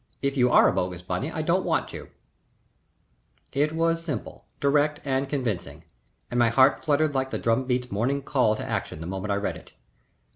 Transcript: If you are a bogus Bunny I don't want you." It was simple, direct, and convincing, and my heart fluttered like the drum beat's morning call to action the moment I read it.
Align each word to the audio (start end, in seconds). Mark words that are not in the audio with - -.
If 0.23 0.35
you 0.35 0.49
are 0.49 0.67
a 0.67 0.73
bogus 0.73 1.03
Bunny 1.03 1.31
I 1.31 1.43
don't 1.43 1.63
want 1.63 1.93
you." 1.93 2.09
It 3.51 3.71
was 3.71 4.03
simple, 4.03 4.47
direct, 4.59 4.99
and 5.05 5.29
convincing, 5.29 5.83
and 6.31 6.39
my 6.39 6.49
heart 6.49 6.83
fluttered 6.83 7.13
like 7.13 7.29
the 7.29 7.37
drum 7.37 7.65
beat's 7.65 7.91
morning 7.91 8.23
call 8.23 8.55
to 8.55 8.67
action 8.67 8.99
the 8.99 9.05
moment 9.05 9.29
I 9.31 9.35
read 9.35 9.57
it. 9.57 9.73